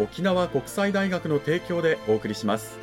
[0.00, 2.78] 沖縄国際大学の提供でお送りします。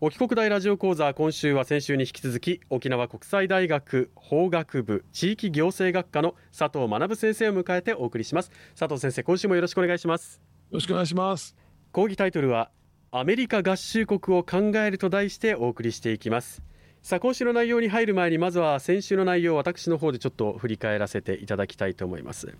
[0.00, 8.50] 沖国大ラジオ講座今週は先週に引き続き沖縄国際大学法学部地域行政学科の佐藤学先生を迎えてお送りします。
[8.78, 10.47] 佐藤先生今週もよろしくお願いします。
[10.70, 11.56] ろしくお願いします。
[11.92, 12.70] 講義タイトルは
[13.10, 16.62] アメリカ合衆国を考えると題してお送りしていきます。
[17.00, 22.54] さあ今週の内容に入る前にまずは先週の内容を私の方でちょっと振り返らせていただきたいと思います。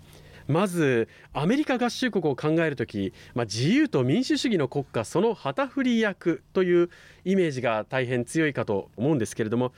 [0.46, 6.88] まずアメリカ合衆国を考えるとき、まあ、自由と民主主義の国家その旗振り役という
[7.26, 9.74] イメージが大変強いかと思うんですけれども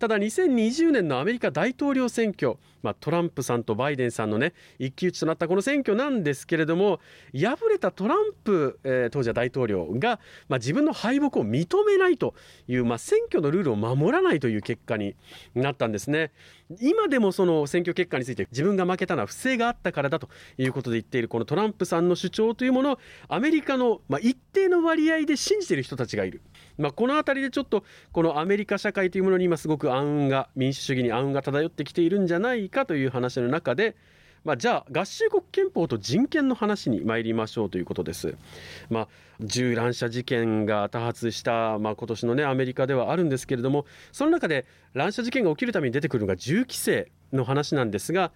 [0.00, 7.00] ただ2020年のアメリカ大統領選挙、まあ、トランプさんとバイデンさんのね一騎打ちとなったこの選挙なんですけれども
[7.34, 12.34] 敗れたトランプ、えー、当時は大統領が、まあ、自分の敗北を認めないと
[12.66, 15.16] いう、まあ、選挙のルールを守らないという結果に
[15.54, 16.32] なったんですね。
[16.80, 22.98] 今でもその選挙結果について自分が負けたのは不正があったからだということで言っているこのトランプさんの主張というものを
[23.28, 26.40] アメリカの、まあ、一定の割合で信じている人たちがいる。
[26.80, 33.94] まあ、この辺りでちょっとこのアメリカ社会というものに今すごく暗雲が民主主義に暗雲が漂ってきているんじゃないかという話の中で、
[34.44, 38.36] まあ、じゃあ合衆国憲法と人権の話に参りましょうということです。
[38.88, 39.08] まあ、
[39.40, 48.32] 銃乱射事件が多発した、まあ、今年の、ね、アメリカではあるんですけれどもその中で乱射事件が起きるために出てくるのが銃規制の話なんですが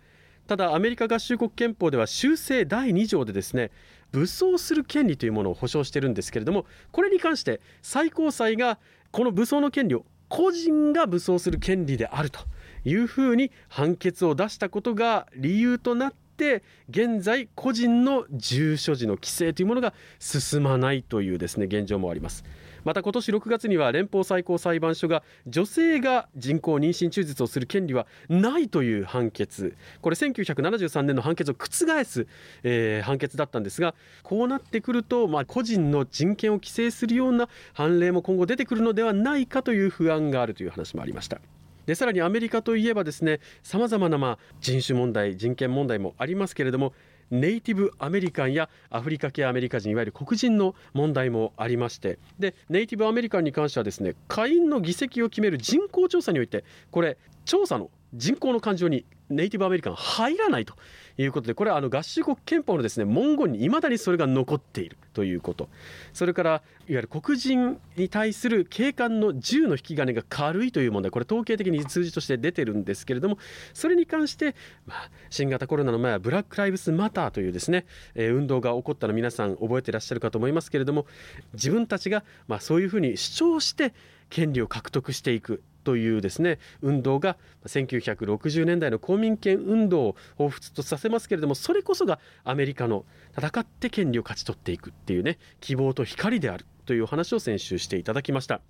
[0.46, 3.70] ただアメリカ合衆国憲法では修正第2条でですね
[4.14, 8.78] 武装する権利というものを保障しているんですけれどもこれに関して最高裁が
[9.10, 12.40] この武装の権利を個人が武装する権利であると
[12.84, 22.44] いうふうに判決を出したことが理由となって現在個人の住所時の規制というものが進まないというですね現状もあります。
[22.84, 32.26] また今年6月には連邦最高裁判所が女性が人工妊娠中絶をする権利はないという判決これ1973年の判決を覆す、
[32.62, 41.40] えー、判決だったんですがこうなってくると、まあ、個人の人権を規制するような判例も今後出てくるのではないかという不安があるという話もありました。
[41.86, 46.94] でさらにアメリカといえばですねさまざまなまあ人種問題人権問題もありますけれども
[47.30, 52.18] ネイティブアメリカンやアフリカ系アメリカ人いわゆる黒人の問題もありまして。
[52.38, 60.74] でネイティブアメリカンに関してはですね下院の議席を決める人口調査においてこれ調査の人口の感情にネイティブアメリカン入らないと
[61.16, 65.68] いうことでこれはあの合衆国憲法のですね文言にいまだにそれが残っているということ。
[66.12, 73.38] それからいわゆる黒人に対する警官の銃の引き金が軽いという問題これ統計的に数字として出てるんですけれども
[73.72, 74.54] それに関して、
[74.86, 81.06] まあ、新型コロナの前はブラック・ライブスマターというですね、え、運動が起こったの皆さん覚えてらっしゃるかと思いますけれども
[81.54, 83.94] 自分たちが、ま、そういうふうに主張して
[84.28, 85.62] 権利を獲得していく。
[85.84, 87.36] というですね運動が
[87.66, 93.04] 1960年代の公民権運動を彷彿とさせますけれどもそれこそがアメリカの
[93.38, 98.60] 戦って権利を勝ち取っていくっていうね希望と光であるというお話を先週していただきました。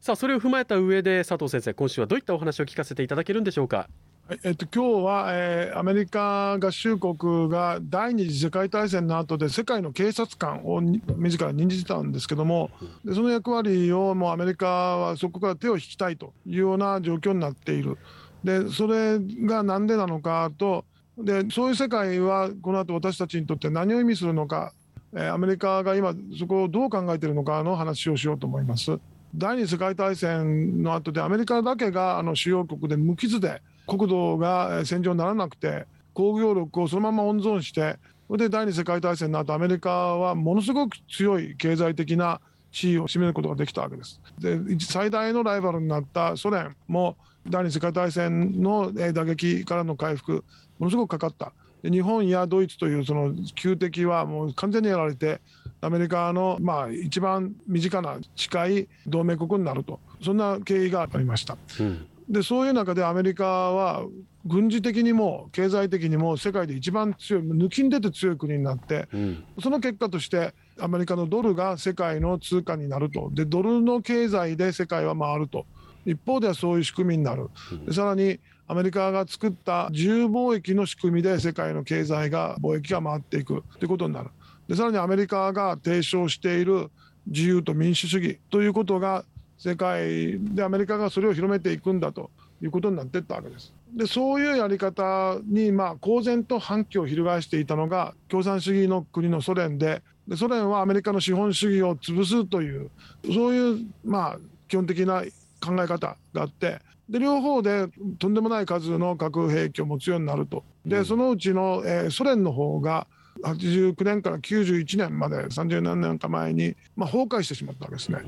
[0.00, 3.88] さあそれを踏まえた上で佐藤先生今週はどういったお話を聞かせていただけるんでしょうか？
[4.30, 12.70] えっと、今日は、えー、アメリカ合衆国が第二次世界大戦の後で世界の警察官を自ら任じてたんですけども
[13.04, 17.98] でその役割をもうアメリカはそこから手を引きたいというような状況になっている
[18.44, 20.84] でそれが何でなのかと
[21.18, 24.72] でそういう世界はこの後私たちにとって何を意味するのか、
[25.14, 28.98] えー、アメリカが今そこをどう考えているのかの話をしようと思います。
[29.34, 33.62] 第二次世界大戦の後でアメリカだけがあの主要国で無傷で
[33.98, 42.40] 国土が戦場にならなくて工業力をそのまま温存してそれで第二次世界大戦の後アメリカはものすごく強い経済的な
[42.70, 44.18] 地位を占めることができたわけです。
[44.38, 47.16] で最大のライバルになったソ連も
[47.46, 50.44] 第二次世界大戦の打撃からの回復
[50.78, 51.52] ものすごくかかった
[51.82, 55.42] で日本やドイツというその旧敵はもう完全にやられて
[55.82, 61.58] アメリカのまあ一番身近な近い同盟国になるとそんな経緯がありました。
[61.80, 64.04] うんでそういう中でアメリカは
[64.44, 73.30] 軍事的にも経済的にも世界で一番強い抜きん出て強い国になって、うん、その結果としてアメリカのドルが世界の通貨になると。
[73.32, 75.66] でドルの経済で世界は回ると。
[76.04, 77.48] 一方ではそういう仕組みになる、
[77.86, 83.62] でさらにアメリカが作った自由貿易の仕組みで世界の経済が貿易が回っていく。
[83.78, 84.30] ということになる。
[84.68, 86.90] でさらにアメリカが提唱している
[87.26, 89.24] 自由と民主主義ということが
[89.62, 93.72] 世界でアメリカがそれを広めていくんだということになっていったわけです。
[93.94, 102.90] でそういうやり方にまあ公然と反旗を翻していたのが共産主義の国のソ連ででソ連はアメリカの資本主義を潰すという
[103.26, 105.22] そういうまあ基本的な
[105.60, 107.86] 考え方があってで両方で
[108.18, 113.06] とんでもない数の核兵器を持つようになるとでそのうちの、えー、ソ連の方が
[113.42, 118.20] 89年から91年まで30何年か前に、まあ、崩壊してしまったわけですね。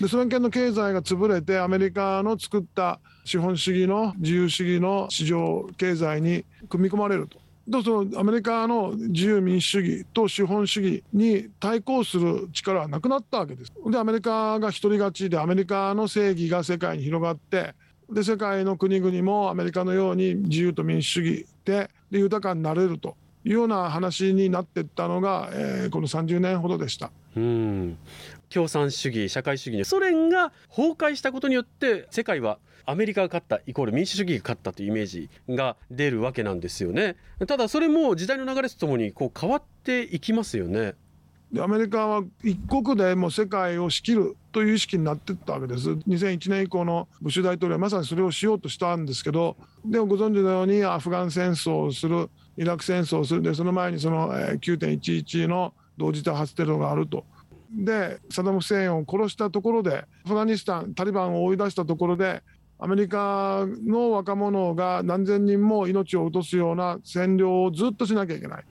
[0.00, 7.38] でソ連圏の経済が潰れてアメリカの作った資本主義の自由主義の市場経済に組み込まれると。
[7.68, 13.72] どうぞアメリカの自由民主主義と資本主義に対抗する力はなくなったわけです。
[13.90, 17.74] でアメリカが一人勝ちでアメリカの正義が世界に広がって
[18.08, 23.16] で世界の国々もアメリカのように自由と民主主義でで豊かになれると
[23.46, 27.12] いうような話になっていったのが、えー、この30年ほどでした。
[27.36, 27.96] うん。
[28.50, 37.16] 共産主義社会主義にソ連が崩壊したことによって世界はアメリカが勝ったイコール民主主義が勝ったというイメージが出るわけなんですよね。
[37.46, 40.94] ただそれも時代の流れとともにこう変わっていきますよね。
[41.52, 45.90] でアメリカは一国でも世界を仕切るという意識になっていったわけです。
[45.90, 57.24] 2001年以降のブッシュ大統領はまさにそれをしようとしたんですけどでもご存知のようにアフガン戦争をするイラク戦争をするでその前にその9.11の同時多発テロがあると。
[57.72, 62.42] でサダム・フセインを殺したところでアフガニスタンタリバンを追い出したところで
[62.78, 68.64] アメリカの若者が何千人も命を落とすような占領をずっとしなきゃいけない。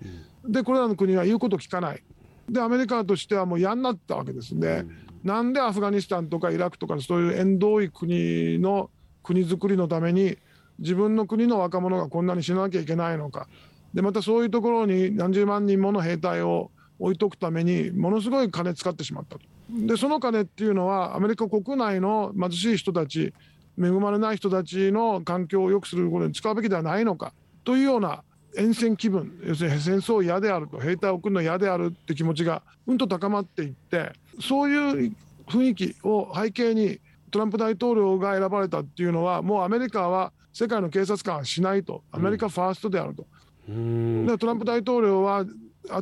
[0.47, 2.03] でこれらの国は言うこと聞かない。
[2.49, 4.85] でアメリカとしてはもう嫌になったわけですね。
[5.23, 8.91] なんでアフガニスタンとかイラクとかそういう縁遠い国の
[9.23, 10.37] 国づくりのために
[10.77, 13.47] 自分の国の若者がこんなに死ななきゃいけないのか。
[13.95, 16.69] でまたそういうところに何十万人もの兵隊を
[16.99, 19.41] 置いとくためにものすごい金使ってしまったと。
[19.69, 23.33] でその金っていうのはアメリカ国内の貧しい人たち
[23.81, 27.33] 恵まれない人たちの環境を良くすることに使うべきではないのか
[27.63, 28.23] というような
[28.55, 34.75] 厭戦気分要するに戦争嫌であると兵隊を送るの嫌であるって気持ちがうんと高まっていってそうい
[35.07, 35.15] う
[35.47, 36.99] 雰囲気を背景に
[37.31, 43.25] トランプ大統領が選ばれたっていうのはもうアメリカは世界の警察官はしないとアメリカファーストであると。
[43.67, 45.45] でトランプ大統領は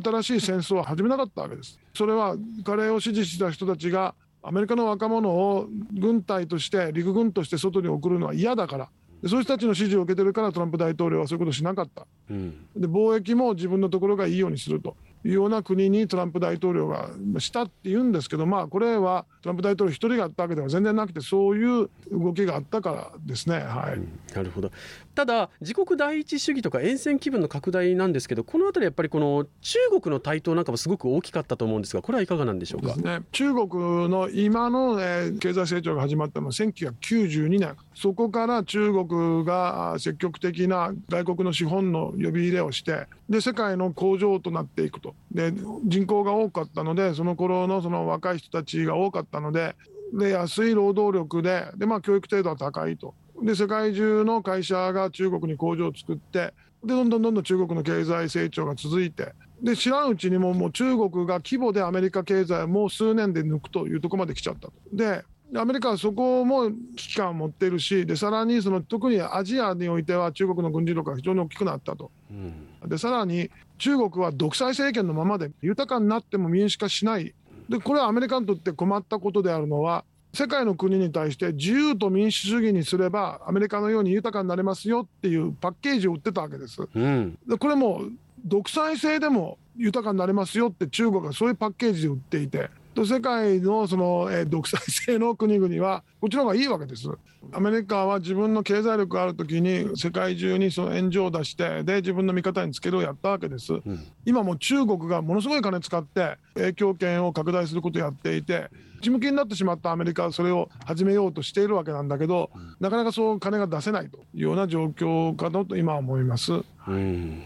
[0.02, 1.78] 新しい戦争を始めなかったわけです。
[1.94, 8.88] それは彼を支持した人たちがアメリカの若者を軍隊として陸軍として外に送るのは嫌だから。
[9.26, 17.08] そういう人たちの支持を受けてるからトランプ大統領はそういうことをしなかった、うん、で貿易も自分のところがいいようにするというような国にトランプ大統領が
[17.38, 23.58] したって言うんですけどまあこれはトランプ大統領一人がやったわけでは全然なくてそういう動きがあったからですね。
[23.58, 24.72] はい、うん、なるほど。
[25.14, 33.68] ただ自国第一主義とか沿線気分の拡大なんですけどこの辺りやっぱりこの中国の台頭なんかもすごく大きかったと思うんですがこれはいかがなんでしょうか、ね、中国
[34.08, 37.76] の今の、えー、経済成長が始まったのは1992年。
[37.94, 45.14] そこから中国が積極的な外国の資本の呼び入れをしてで世界の工場となっていくと。
[45.30, 45.52] で
[45.84, 49.74] 人口が多かったのでその頃のその若い人たちが多かったので
[50.12, 56.52] で安い労働力でで、まあ、教育程度は高いとで世界中の会社が中国に工場を作って
[56.84, 64.72] でどんどんどんどん中国の経済成長が続いてで知らんうちにももう中国が規模でアメリカ経済をもう数年で抜くというところまで来ちゃったと。
[64.92, 65.24] で
[65.56, 72.10] アメリカはそこも危機感を持っているしでさらにその特にアジアにおいては中国の軍事力が非常に大きくなったと。
[72.30, 77.34] うん、でさらに中国は独裁政権のままで豊かになっても民主化しない
[77.68, 80.04] でこれはアメリカにとって困ったことであるのは
[80.34, 86.82] 世界の国に対して自由と民主主義にすればアメリカのように豊かになれますよっていうパッケージを売ってたわけです。
[86.92, 88.02] うん、でこれも
[88.44, 97.08] 独裁制でも豊かになれますよって中国がそういうパッケージで売っていてと世界のその、えー、独裁制の国々はこっちの方がいいわけです。
[97.52, 108.70] アメリカは自分の経済力がある時に世界中にその援助を出してで自分の味方につけるをやったわけです、うん、今も中国がものすごい金使って影響権を拡大することをやっていて
[109.00, 116.52] 内向きになってしまったアメリカはそれを始めようとしているわけなんだけど、うん、なかなかそう金が出せないというような状況かと今は思います。
[116.88, 117.42] うん、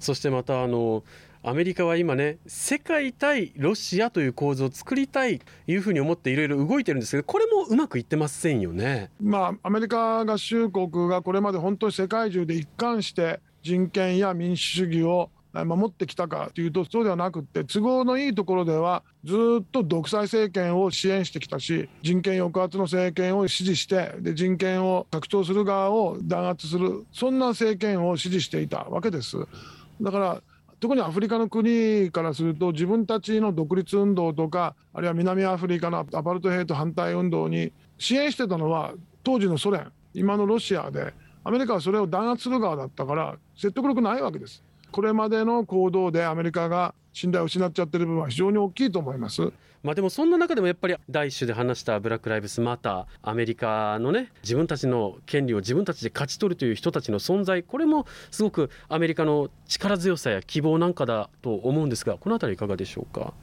[0.00, 1.04] そしてまたあの
[1.46, 9.10] アメリカは今ね世界対ロシアという構図を作りたいというふうに思っていろいろ動いてるんですけどこれもうまくいってませんよね。
[9.20, 29.36] まあアメリカ合衆国がこれまで本当に世界中で一貫して人権や民主主義を守ってきたかというとそうではなくて都合のいいところではずっと独裁政権を支援してきたし人権抑圧の政権を支持してで人権を拡張する側を弾圧するそんな政権を支持していたわけです。
[30.00, 30.42] だから
[30.84, 44.62] 特にアフリカの国からすると自分たちの独立運動とかあるいは南アフリカのアパルトヘイト反対運動に支援してたのは当時のソ連今のロシアでアメリカはそれを弾圧する側だったから説得力ないわけです。
[44.94, 49.52] これまでの行動でアメリカが信頼を失っちゃってる部分は非常に大きいと思います。
[49.82, 63.34] まあでもそんな中でもやっぱり第一種で話したブラック・ライブスマターアメリカのね自分たちの権利を自分たちで勝ち取るという人たちの存在これもすごくアメリカの力強さや希望なんかだと思うんですがこの辺りいかがでしょうか？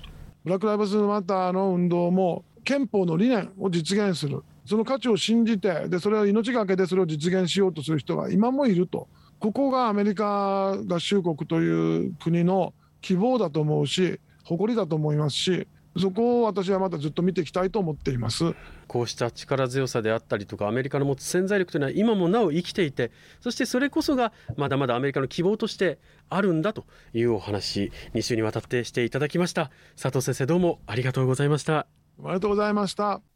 [0.45, 4.41] ブラック・ライブスマターの運動も憲法の理念を実現する。
[4.65, 9.09] その価値を信じてでそれを命がけでそれを実現しようとする人が今もいると
[9.41, 15.67] ここがアメリカ合衆国という国の希望だと思うし誇りだと思いますし
[15.97, 18.53] そこを私はまたずっと見ていきたいと思っています。
[18.87, 25.97] こうした力強さであったりとかアメリカの持つ潜在力というのは今もなお生きていてそしてそれこそがまだまだアメリカの希望として
[26.29, 29.71] あるんだというお話2週にわたってしていただきました。
[30.01, 31.79] 佐藤先生どうもありがとうございました。
[31.79, 31.87] あ
[32.19, 33.30] りがとうございました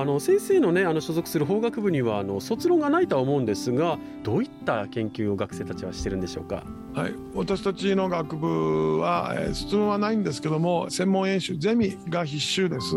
[0.00, 6.62] あの先生のねあの所属する法学部にはあの卒論がないとは思うんですがどういった研究を学生たちはしてるんでしょうか？
[6.94, 12.94] はい、私たちの学部は、えー、卒論はないんですけども専門演習ゼミが必修です。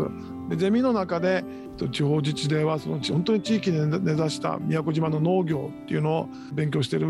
[0.48, 1.44] でゼミの中で
[1.90, 7.08] 地方自治ではその本当に地域で根ざした宮古島の農業っていうのを勉強している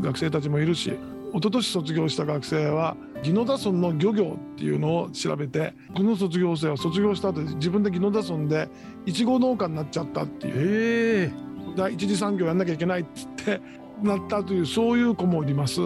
[0.00, 0.92] 学生たちもいるし
[1.34, 8.68] 一昨年卒業した学生は宜野田村の漁業っていうのを調べてこの卒業生は卒業した後自分で宜野田村で
[9.04, 11.44] いちご農家になっちゃったっていう。
[11.76, 13.60] 第一次産業やんなきゃいけないっつって
[14.02, 15.80] なったというそういう子もいます。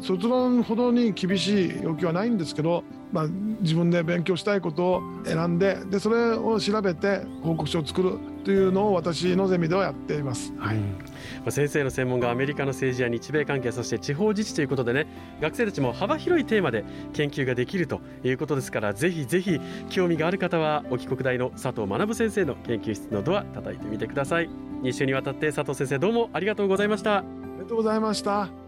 [0.00, 3.26] 卒論ほどに厳しい要求はないんですけど、まあ、
[3.60, 10.52] 自分で勉強したいことを選んででそれを調べて報告書を作るというのを私のゼミではやっています。
[10.58, 10.78] はい。
[11.50, 15.06] 先生の専門がアメリカの政治や日米関係そして地方自治ということでね
[15.40, 19.60] 学生たちも幅広いテーマで研究ができるということですからぜひぜひ
[19.90, 24.48] 興味がある方は沖国大の佐藤学先生の研究室のドア叩いてみてください。
[24.82, 27.18] 2週にわたって佐藤先生どうもありがとうございました。
[27.18, 27.24] あ
[27.56, 28.63] りがとうございました